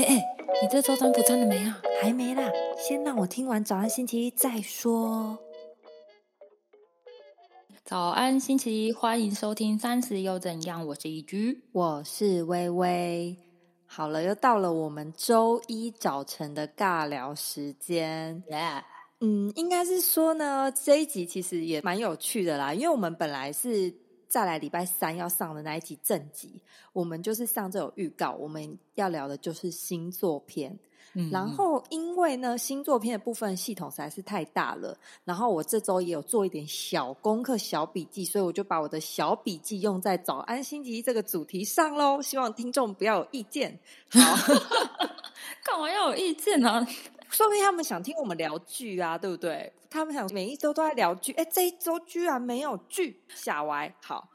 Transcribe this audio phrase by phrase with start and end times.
[0.00, 1.78] 哎哎，你这周占卜占了没啊？
[2.00, 5.38] 还没啦，先让我听完早安星期一再说。
[7.84, 10.86] 早安星期一，欢迎收听三十又怎样？
[10.86, 13.36] 我是一居，我是微微。
[13.84, 18.42] 好了，又到了我们周一早晨的尬聊时间。
[18.48, 18.82] Yeah，
[19.20, 23.94] 嗯，应该是说呢，这一集其实也蛮有趣的啦，因为我们本来是。
[24.30, 26.62] 再来礼拜三要上的那一集正集，
[26.92, 30.78] 我们就是上这种预告，我们要聊的就是星座篇。
[31.32, 42.22] 然后因为呢，星座篇的部分系统实在是太大了，然后我这周也有做一点小功课、小笔记，所以我就把我的小笔记用在早安星期一这个主题上喽。
[42.22, 43.76] 希望听众不要有意见。
[44.08, 44.20] 好，
[45.66, 46.86] 干嘛要有意见呢？
[47.30, 49.72] 说明他们想听我们聊剧啊，对不对？
[49.88, 53.92] 他们想每一周都在聊剧，哎，这一周居然没有剧，吓歪。
[54.04, 54.28] 好，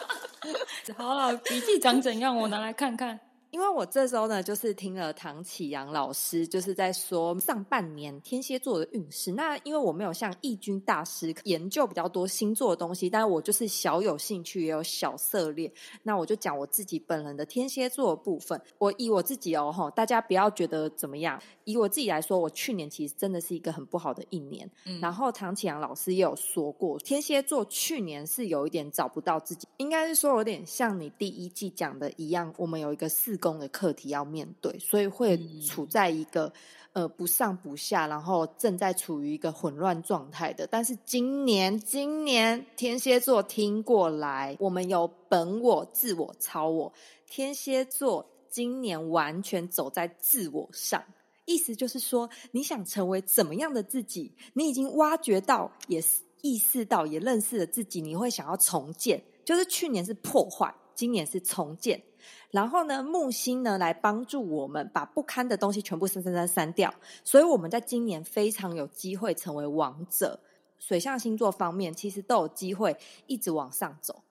[0.96, 2.36] 好了，笔记长怎样？
[2.36, 3.20] 我拿来看看。
[3.56, 9.32] 因为我这周呢，就是听了唐启阳老师，就是在说上半年天蝎座的运势。
[9.32, 15.72] 那因为我没有像易军大师研究比较多星座的东西，但是我就是小有兴趣，也有小涉猎。
[16.02, 18.60] 那我就讲我自己本人的天蝎座的部分。
[18.76, 21.40] 我以我自己哦，哈，大家不要觉得怎么样。
[21.64, 24.70] 以我自己来说，我去年其实真的是一个很不好的一年。
[24.84, 33.34] 嗯然后唐启阳老师也有说过，天蝎座去年是有一点找不到自己，应该是说有点像你第一季讲的一样，我们有一个四。
[33.46, 36.52] 工的课题要面对，所以会处在一个
[36.92, 40.66] 呃不上不下，然后正在处于一个混乱状态的。
[40.66, 46.92] 但是今年，今年天蝎座听过来，我们有本我、自我、超我。
[47.28, 51.02] 天蝎座今年完全走在自我上，
[51.44, 56.02] 意思就是说，你想成为怎么样的自己，你已经挖掘到，也
[56.42, 59.22] 意识到，也认识了自己，你会想要重建。
[59.44, 62.02] 就是去年是破坏，今年是重建。
[62.50, 70.40] 然后呢，木星呢来帮助我们把不堪的东西全部删删删删掉，所以我们在今年非常有机会成为王者。
[70.78, 74.22] 水象星座方面，其实都有机会一直往上走。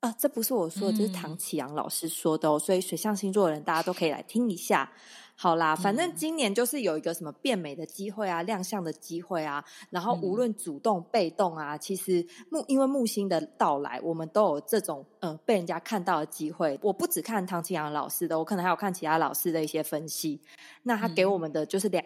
[0.00, 2.58] 啊，这不是我说的，这是唐启阳老师说的哦。
[2.58, 4.90] 所以水象星座的人，大家都可以来听一下。
[5.36, 9.62] 好啦，反正今年就是有一个什么变美的机会啊，亮相的机会啊。
[9.90, 16.78] 然后无论主动被动啊，其实木因为木星的到来，我们都有这种呃被人家看到的机会。
[16.82, 20.40] 我不只看唐启阳老师的，我可能还有看其他老师的一些分析。
[20.82, 22.02] 那他给我们的就是两。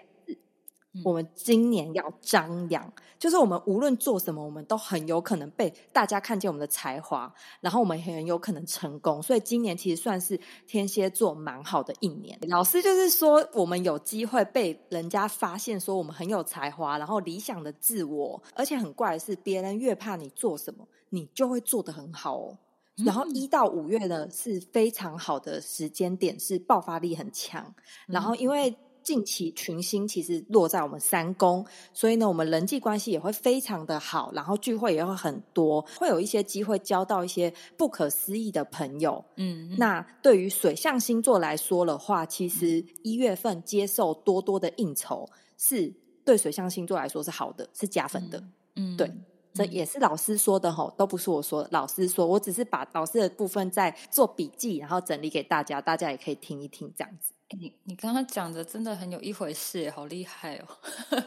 [1.02, 9.20] 我们今年要张扬，就是我们无论做什么，我们都很有可能被大家看见我们的才华，然后我们很有可能成功。
[9.22, 12.38] 所以今年其实算是天蝎座蛮好的一年。
[12.48, 22.58] 老师就是说，我们有机会被人家发现，说我们很有才华，然后理想的自我，而且很怪的是，别人越怕你做什么，你就会做得很好哦。
[23.04, 27.74] 然后一到五月呢是非常好的时间点，是爆发力很强。
[28.06, 39.24] 然后因为近期群星其实落在我们三宫，所以呢，我们人际关系也会非常的好，然后聚会也会很多，会有一些机会交到一些不可思议的朋友。
[39.36, 45.28] 嗯，那对于水象星座来说的话，其实一月份接受多多的应酬，
[45.58, 45.94] 是
[46.24, 48.42] 对水象星座来说是好的，是加分的。
[48.76, 49.08] 嗯，对，
[49.54, 57.32] 这也是老师说的吼，都不是我说的，老师说我只是把老师的部分在做笔记，然后整理给大家，大家也可以听一听这样子。
[57.56, 60.66] 你你刚刚讲的真的很有一回事，好厉害哦！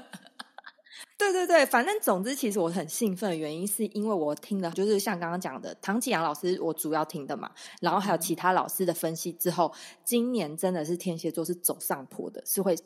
[1.17, 7.49] 对对对，反正总之，其实我很兴奋的原因，是因为我听了，就是像刚刚讲的唐启阳老师，我主要听的嘛，
[7.79, 9.73] 然后还有其他老师的分析之后，
[10.03, 12.77] 今年真的是天蝎座是走上坡的，是会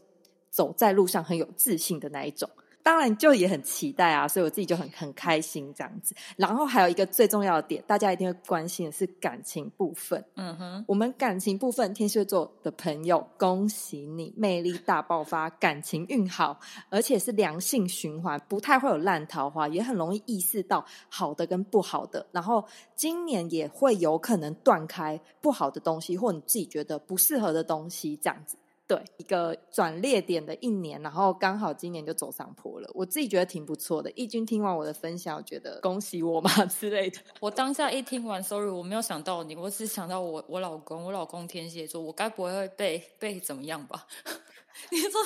[0.52, 2.48] 走在路上很有自信的那一种。
[2.84, 6.16] 当然就也很期待啊，所以我自己就很很开心这样子。
[6.36, 10.24] 然后还有一个最重要的点，大家一定会关心的是感情部分。
[10.36, 16.60] 嗯哼，我们感情部分，天蝎座的朋友，恭喜你，魅力大爆发，感情运好，
[16.90, 22.26] 而且是良性循环，不太会有烂桃花，也很容易意识到好的跟不好的。
[22.32, 22.66] 然后
[22.96, 28.58] 今年也会有可能断开不好的东西，或你自己觉得不适合的东西，这样子。
[28.92, 34.12] 对一个转捩点的一年，然后刚好今年就走上坡了，我自己觉得挺不错的。
[34.12, 37.18] 义军听完我的分享，我觉得恭喜我嘛 之类的。
[37.40, 44.06] 我当下一听完，sorry，我没有想到你，我只想到我我老公，我老公天蝎座，我该不会会被被怎么样吧？
[44.92, 45.22] 你说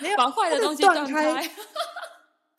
[0.00, 1.34] 没有把坏的东西断开？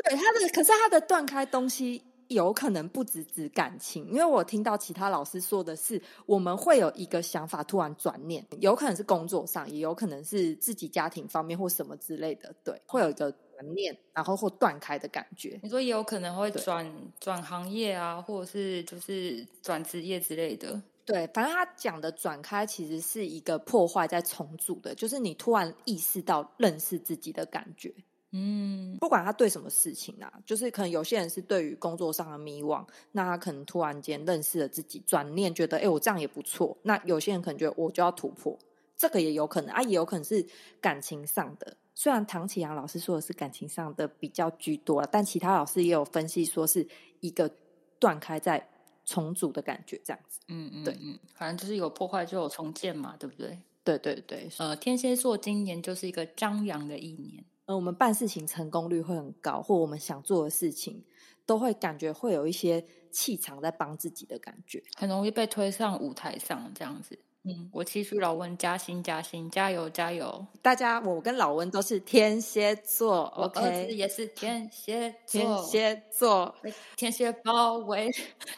[0.05, 2.01] 对他的，可是他的断开东西。
[2.29, 15.59] 有可能不只指感情，因为我听到其他老师说的是，我们会有一个想法突然转念，有可能是工作上，也有可能是自己家庭方面或什么之类的，对，会有一个转念，然后或断开的感觉。
[15.63, 20.81] 你说也有可能会转转行业啊，或者是就是转职业之类的。
[21.05, 27.93] 对，反正他讲的转开其实是一个破坏在重组的，就是你突然意识到认识自己的感觉。
[28.31, 36.77] 嗯，不管他对什么事情啊，就是可能有些人是对于工作上的迷惘，那他可能突然间认识了自己，转念觉得，哎，我这样也不错。
[36.83, 38.57] 那有些人可能觉得我就要突破，
[38.97, 40.45] 这个也有可能啊，也有可能是
[40.81, 41.77] 感情上的。
[41.95, 46.87] 虽然唐启阳老师说的是感情上的比较居多了，但其他老师也有分析说是
[47.21, 47.49] 一个
[47.97, 48.69] 断开在
[49.05, 50.39] 重组的感觉，这样子。
[50.49, 53.57] 嗯嗯，对嗯，反正就是有破坏就有重建嘛，对不对？
[53.83, 57.43] 对对对，呃，天蝎座今年就是一个张扬的一年。
[57.67, 61.03] 呃，我们办事情成功率会很高，或我们想做的事情，
[61.45, 64.81] 都会感觉会有一些气场在帮自己的感觉。
[64.95, 67.19] 很容易被推上舞台上，这样子。
[67.43, 70.45] 嗯，我期许老温加薪加薪，加油加油！
[70.61, 76.53] 大家，我跟老温都是天蝎座，OK，也是天蝎天，蝎座，
[76.95, 78.09] 天蝎包围，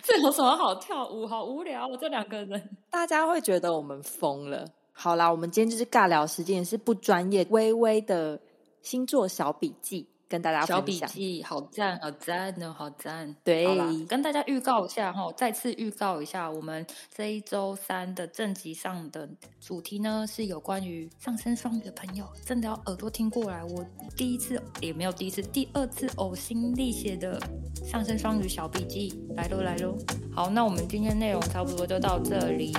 [0.03, 1.27] 这有什么好跳舞？
[1.27, 2.77] 好无聊哦，这两个人。
[2.89, 4.65] 大家会觉得我们疯了。
[4.91, 8.39] 好啦，我们今天就是尬聊时间，也是不专业，微微的
[8.81, 11.09] 星座小笔记跟大家小笔分享。
[11.09, 13.35] 记好赞，好赞哦，好赞！
[13.43, 13.65] 对
[14.05, 19.27] 跟大家预告一下哈，再次预告一下，我们这一周三的正集上的
[19.59, 23.63] 主题呢，是有关于上升双鱼的朋友，真的要耳朵听过来。
[23.63, 23.83] 我
[24.15, 27.41] 第一次也没有第一次，第二次呕心沥血的
[27.83, 29.97] 上升双鱼小笔记来喽来喽。
[30.31, 32.71] 好，那我们今天内容差不多就到这里，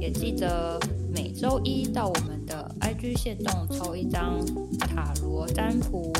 [0.00, 0.78] 也记得
[1.12, 4.40] 每周一到我们的 IG 线动抽一张
[4.78, 6.12] 塔罗占卜，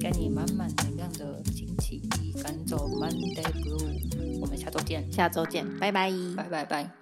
[0.00, 4.40] 给你满满能量的星期一，赶走 Monday Blue。
[4.40, 6.10] 我们下周见，下周见，拜拜。
[6.36, 7.01] 拜拜拜。